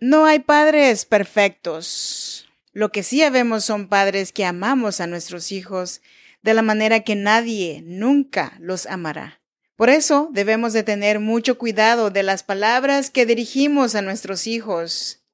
[0.00, 2.48] No hay padres perfectos.
[2.72, 6.02] Lo que sí vemos son padres que amamos a nuestros hijos
[6.40, 9.40] de la manera que nadie nunca los amará.
[9.74, 15.24] Por eso debemos de tener mucho cuidado de las palabras que dirigimos a nuestros hijos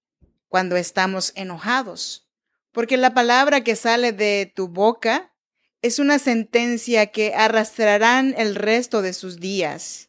[0.48, 2.26] cuando estamos enojados,
[2.72, 5.34] porque la palabra que sale de tu boca
[5.82, 10.08] es una sentencia que arrastrarán el resto de sus días.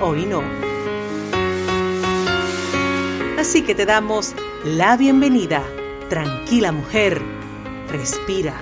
[0.00, 0.42] hoy no.
[3.38, 5.64] Así que te damos la bienvenida.
[6.08, 7.20] Tranquila mujer,
[7.88, 8.54] respira.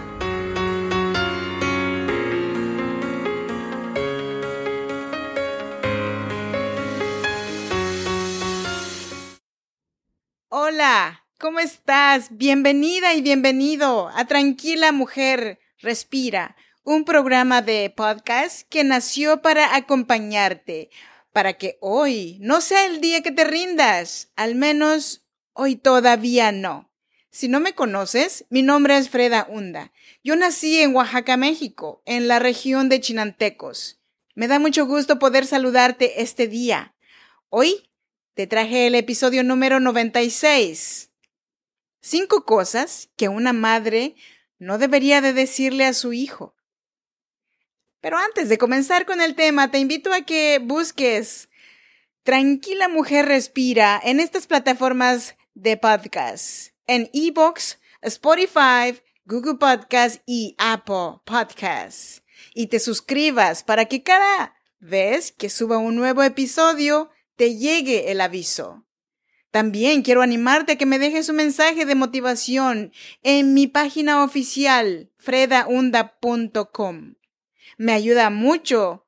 [10.48, 12.28] Hola, ¿cómo estás?
[12.30, 20.90] Bienvenida y bienvenido a Tranquila Mujer, Respira, un programa de podcast que nació para acompañarte
[21.36, 26.90] para que hoy no sea el día que te rindas, al menos hoy todavía no.
[27.28, 29.92] Si no me conoces, mi nombre es Freda Hunda.
[30.24, 34.00] Yo nací en Oaxaca, México, en la región de Chinantecos.
[34.34, 36.94] Me da mucho gusto poder saludarte este día.
[37.50, 37.90] Hoy
[38.32, 41.10] te traje el episodio número 96.
[42.00, 44.16] Cinco cosas que una madre
[44.58, 46.55] no debería de decirle a su hijo.
[48.00, 51.48] Pero antes de comenzar con el tema, te invito a que busques
[52.22, 61.20] Tranquila Mujer Respira en estas plataformas de podcast, en eBooks, Spotify, Google Podcast y Apple
[61.24, 62.24] Podcast.
[62.54, 68.20] Y te suscribas para que cada vez que suba un nuevo episodio te llegue el
[68.20, 68.86] aviso.
[69.50, 72.92] También quiero animarte a que me dejes un mensaje de motivación
[73.22, 77.14] en mi página oficial fredaunda.com.
[77.76, 79.06] Me ayuda mucho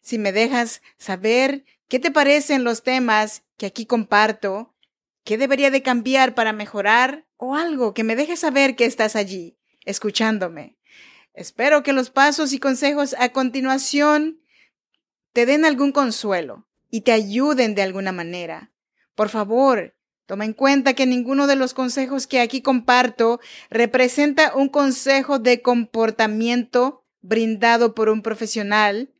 [0.00, 4.74] si me dejas saber qué te parecen los temas que aquí comparto,
[5.24, 9.58] qué debería de cambiar para mejorar o algo que me deje saber que estás allí,
[9.84, 10.76] escuchándome.
[11.32, 14.40] Espero que los pasos y consejos a continuación
[15.32, 18.72] te den algún consuelo y te ayuden de alguna manera.
[19.16, 19.96] Por favor,
[20.26, 25.60] toma en cuenta que ninguno de los consejos que aquí comparto representa un consejo de
[25.60, 29.10] comportamiento brindado por un profesional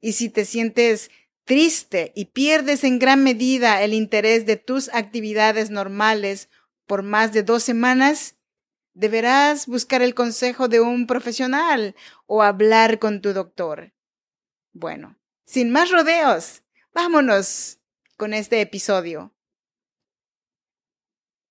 [0.00, 1.10] y si te sientes
[1.44, 6.48] triste y pierdes en gran medida el interés de tus actividades normales
[6.86, 8.36] por más de dos semanas,
[8.94, 11.94] deberás buscar el consejo de un profesional
[12.26, 13.94] o hablar con tu doctor.
[14.72, 17.78] Bueno, sin más rodeos, vámonos
[18.16, 19.32] con este episodio.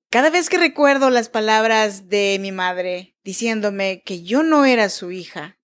[0.09, 5.11] Cada vez que recuerdo las palabras de mi madre diciéndome que yo no era su
[5.11, 5.60] hija,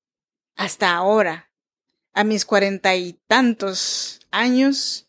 [0.57, 1.51] hasta ahora,
[2.13, 5.07] a mis cuarenta y tantos años,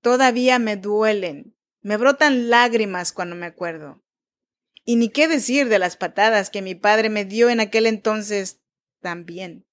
[0.00, 4.02] todavía me duelen, me brotan lágrimas cuando me acuerdo.
[4.84, 8.60] Y ni qué decir de las patadas que mi padre me dio en aquel entonces
[9.00, 9.66] también.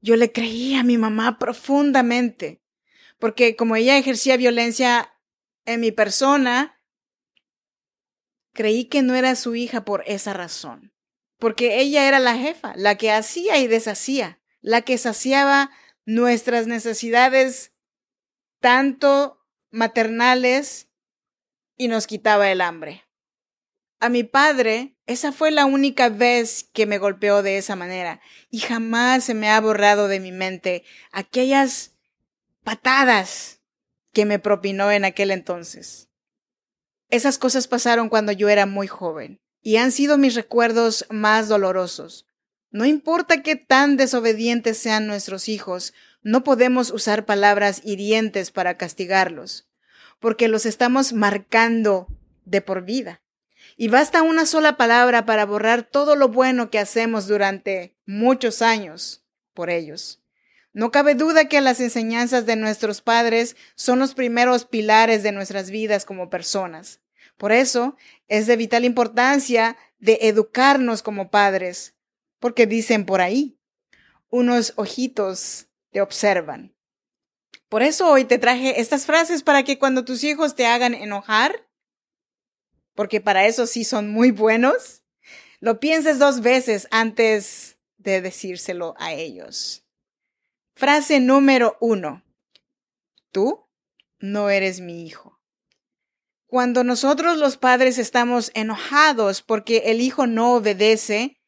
[0.00, 2.60] Yo le creí a mi mamá profundamente,
[3.20, 5.14] porque como ella ejercía violencia
[5.64, 6.80] en mi persona,
[8.52, 10.92] creí que no era su hija por esa razón
[11.42, 15.72] porque ella era la jefa, la que hacía y deshacía, la que saciaba
[16.04, 17.72] nuestras necesidades
[18.60, 20.86] tanto maternales
[21.76, 23.02] y nos quitaba el hambre.
[23.98, 28.60] A mi padre, esa fue la única vez que me golpeó de esa manera y
[28.60, 31.96] jamás se me ha borrado de mi mente aquellas
[32.62, 33.60] patadas
[34.12, 36.08] que me propinó en aquel entonces.
[37.08, 42.26] Esas cosas pasaron cuando yo era muy joven y han sido mis recuerdos más dolorosos.
[42.70, 49.68] No importa qué tan desobedientes sean nuestros hijos, no podemos usar palabras hirientes para castigarlos,
[50.20, 52.08] porque los estamos marcando
[52.44, 53.22] de por vida.
[53.76, 59.24] Y basta una sola palabra para borrar todo lo bueno que hacemos durante muchos años
[59.54, 60.20] por ellos.
[60.72, 65.70] No cabe duda que las enseñanzas de nuestros padres son los primeros pilares de nuestras
[65.70, 67.00] vidas como personas.
[67.42, 67.96] Por eso
[68.28, 71.96] es de vital importancia de educarnos como padres,
[72.38, 73.58] porque dicen por ahí,
[74.30, 76.72] unos ojitos te observan.
[77.68, 81.68] Por eso hoy te traje estas frases para que cuando tus hijos te hagan enojar,
[82.94, 85.02] porque para eso sí son muy buenos,
[85.58, 89.84] lo pienses dos veces antes de decírselo a ellos.
[90.76, 92.22] Frase número uno.
[93.32, 93.66] Tú
[94.20, 95.31] no eres mi hijo.
[96.52, 101.40] Cuando nosotros los padres estamos enojados porque el hijo no obedece,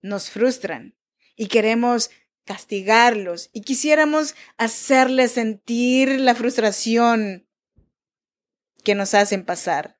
[0.00, 0.96] nos frustran
[1.34, 2.10] y queremos
[2.44, 7.48] castigarlos y quisiéramos hacerles sentir la frustración
[8.84, 9.98] que nos hacen pasar.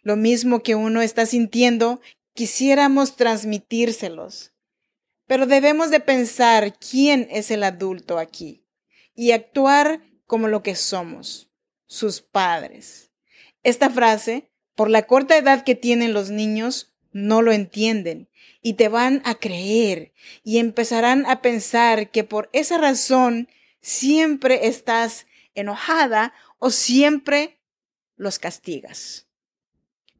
[0.00, 2.00] Lo mismo que uno está sintiendo,
[2.32, 4.54] quisiéramos transmitírselos.
[5.26, 8.66] Pero debemos de pensar quién es el adulto aquí
[9.14, 11.46] y actuar como lo que somos,
[11.86, 13.10] sus padres.
[13.62, 18.28] Esta frase, por la corta edad que tienen los niños, no lo entienden
[18.60, 20.12] y te van a creer
[20.44, 23.48] y empezarán a pensar que por esa razón
[23.80, 27.58] siempre estás enojada o siempre
[28.16, 29.26] los castigas.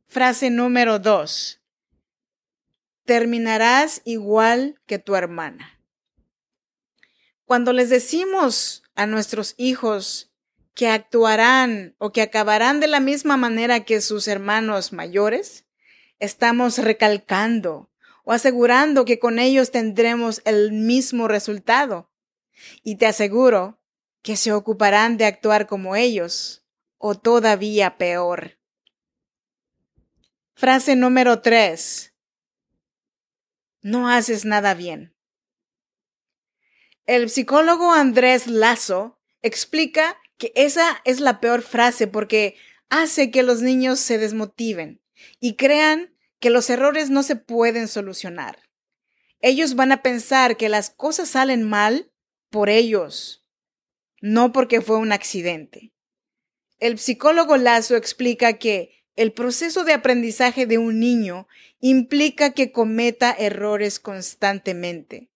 [0.07, 1.61] Frase número dos.
[3.05, 5.81] Terminarás igual que tu hermana.
[7.45, 10.26] Cuando les decimos a nuestros hijos
[10.77, 15.65] que actuarán o que acabarán de la misma manera que sus hermanos mayores,
[16.19, 17.91] estamos recalcando
[18.25, 22.13] o asegurando que con ellos tendremos el mismo resultado.
[22.83, 23.81] Y te aseguro
[24.21, 26.63] que se ocuparán de actuar como ellos,
[26.99, 28.59] o todavía peor.
[30.55, 32.13] Frase número tres.
[33.81, 35.15] No haces nada bien.
[37.07, 42.57] El psicólogo Andrés Lazo explica que esa es la peor frase porque
[42.89, 45.01] hace que los niños se desmotiven
[45.41, 48.69] y crean que los errores no se pueden solucionar.
[49.41, 52.11] Ellos van a pensar que las cosas salen mal
[52.51, 53.45] por ellos,
[54.21, 55.93] no porque fue un accidente.
[56.79, 61.49] El psicólogo Lazo explica que el proceso de aprendizaje de un niño
[61.81, 65.31] implica que cometa errores constantemente.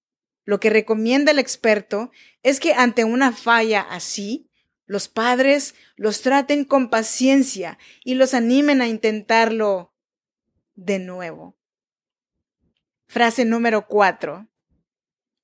[0.44, 2.10] Lo que recomienda el experto
[2.42, 4.50] es que ante una falla así,
[4.86, 9.94] los padres los traten con paciencia y los animen a intentarlo
[10.74, 11.56] de nuevo.
[13.06, 14.48] Frase número cuatro.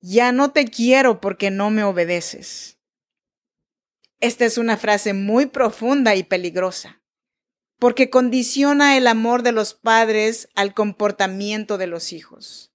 [0.01, 2.77] Ya no te quiero porque no me obedeces.
[4.19, 7.01] Esta es una frase muy profunda y peligrosa,
[7.77, 12.66] porque condiciona el amor de los padres al comportamiento de los hijos.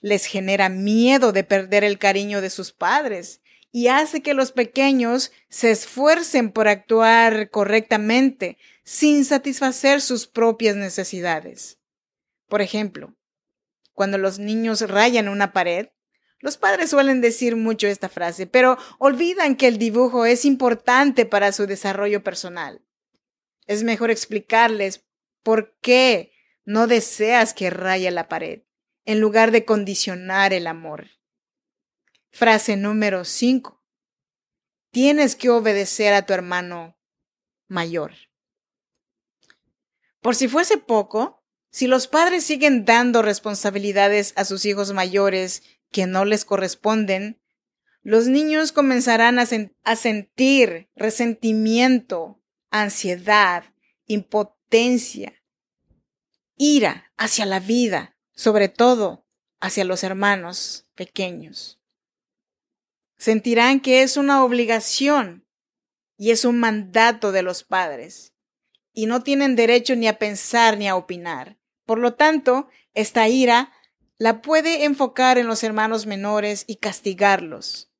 [0.00, 3.40] Les genera miedo de perder el cariño de sus padres
[3.70, 11.78] y hace que los pequeños se esfuercen por actuar correctamente sin satisfacer sus propias necesidades.
[12.48, 13.14] Por ejemplo,
[13.92, 15.88] cuando los niños rayan una pared,
[16.40, 21.52] los padres suelen decir mucho esta frase, pero olvidan que el dibujo es importante para
[21.52, 22.80] su desarrollo personal.
[23.66, 25.04] Es mejor explicarles
[25.42, 26.32] por qué
[26.64, 28.62] no deseas que raye la pared,
[29.08, 31.08] en lugar de condicionar el amor.
[32.30, 33.82] Frase número 5.
[34.90, 36.98] Tienes que obedecer a tu hermano
[37.68, 38.12] mayor.
[40.20, 46.06] Por si fuese poco, si los padres siguen dando responsabilidades a sus hijos mayores que
[46.06, 47.40] no les corresponden,
[48.02, 53.64] los niños comenzarán a, sentir resentimiento, ansiedad,
[54.04, 55.32] impotencia,
[56.58, 59.26] ira hacia la vida, sobre todo
[59.58, 61.80] hacia los hermanos pequeños.
[63.16, 65.44] Sentirán que es una obligación
[66.16, 68.34] y es un mandato de los padres
[68.92, 71.58] y no tienen derecho ni a pensar ni a opinar.
[71.84, 73.72] Por lo tanto, esta ira
[74.18, 77.90] la puede enfocar en los hermanos menores y castigarlos.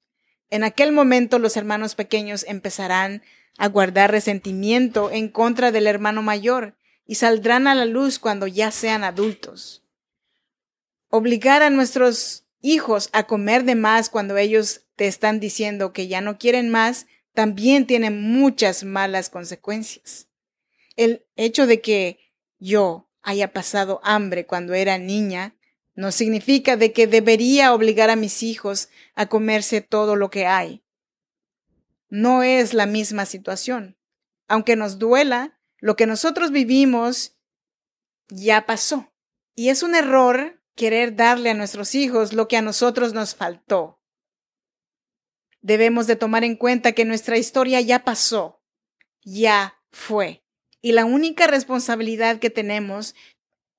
[0.51, 3.25] En aquel momento los hermanos pequeños empezarán
[3.57, 8.71] a guardar resentimiento en contra del hermano mayor y saldrán a la luz cuando ya
[8.71, 9.83] sean adultos.
[11.11, 16.21] Obligar a nuestros hijos a comer de más cuando ellos te están diciendo que ya
[16.21, 20.29] no quieren más también tiene muchas malas consecuencias
[20.99, 22.19] el hecho de que
[22.59, 25.55] yo haya pasado hambre cuando era niña
[25.95, 30.83] no significa de que debería obligar a mis hijos a comerse todo lo que hay.
[32.09, 33.97] No es la misma situación.
[34.49, 37.37] Aunque nos duela, lo que nosotros vivimos
[38.29, 39.13] ya pasó.
[39.55, 44.01] Y es un error querer darle a nuestros hijos lo que a nosotros nos faltó.
[45.61, 48.63] Debemos de tomar en cuenta que nuestra historia ya pasó,
[49.23, 50.43] ya fue
[50.81, 53.15] y la única responsabilidad que tenemos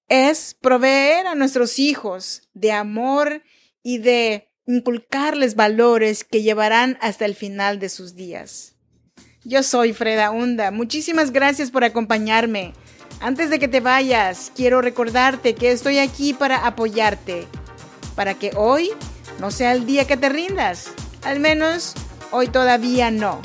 [0.07, 3.43] es proveer a nuestros hijos de amor
[3.83, 8.75] y de inculcarles valores que llevarán hasta el final de sus días.
[9.43, 10.71] Yo soy Freda Hunda.
[10.71, 12.73] Muchísimas gracias por acompañarme.
[13.21, 17.47] Antes de que te vayas, quiero recordarte que estoy aquí para apoyarte,
[18.15, 18.91] para que hoy
[19.39, 20.91] no sea el día que te rindas.
[21.23, 21.93] Al menos
[22.31, 23.41] hoy todavía no.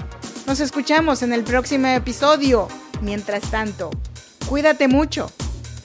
[0.46, 2.68] Nos escuchamos en el próximo episodio.
[3.00, 3.90] Mientras tanto,
[4.48, 5.30] cuídate mucho.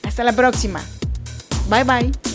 [0.03, 0.83] Hasta la próxima.
[1.69, 2.28] Bye bye.